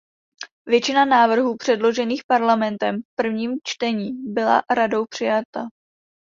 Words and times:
Většina 0.65 1.05
návrhů 1.05 1.57
předložených 1.57 2.23
Parlamentem 2.27 3.01
v 3.01 3.05
prvním 3.15 3.57
čtení 3.63 4.09
byla 4.33 4.63
Radou 4.77 5.05
přijata. 5.05 5.67